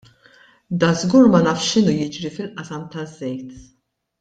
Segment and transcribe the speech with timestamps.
[0.83, 3.49] Dażgur ma nafx x'inhu jiġri fil-qasam taż-żejt!